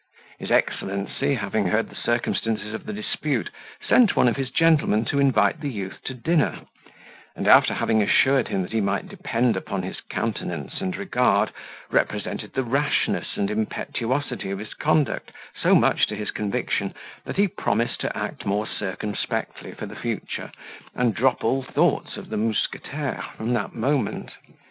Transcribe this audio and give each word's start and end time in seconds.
His 0.39 0.49
excellency, 0.49 1.35
having 1.35 1.67
heard 1.67 1.87
the 1.89 1.95
circumstances 1.95 2.73
of 2.73 2.87
the 2.87 2.91
dispute, 2.91 3.51
sent 3.87 4.15
one 4.15 4.27
of 4.27 4.35
his 4.35 4.49
gentlemen 4.49 5.05
to 5.05 5.19
invite 5.19 5.59
the 5.59 5.69
youth 5.69 5.99
to 6.05 6.15
dinner; 6.15 6.61
and 7.35 7.47
after 7.47 7.75
having 7.75 8.01
assured 8.01 8.47
him 8.47 8.63
that 8.63 8.71
he 8.71 8.81
might 8.81 9.07
depend 9.07 9.55
upon 9.55 9.83
his 9.83 10.01
countenance 10.09 10.81
and 10.81 10.97
regard, 10.97 11.51
represented 11.91 12.53
the 12.55 12.63
rashness 12.63 13.37
and 13.37 13.51
impetuosity 13.51 14.49
of 14.49 14.57
his 14.57 14.73
conduct 14.73 15.31
so 15.61 15.75
much 15.75 16.07
to 16.07 16.15
his 16.15 16.31
conviction, 16.31 16.95
that 17.23 17.37
he 17.37 17.47
promised 17.47 18.01
to 18.01 18.17
act 18.17 18.43
more 18.43 18.65
circumspectly 18.65 19.71
for 19.71 19.85
the 19.85 19.95
future, 19.95 20.51
and 20.95 21.13
drop 21.13 21.43
all 21.43 21.61
thoughts 21.61 22.17
of 22.17 22.29
the 22.29 22.37
mousquetaire 22.37 23.23
from 23.37 23.53
that 23.53 23.75
moment. 23.75 24.31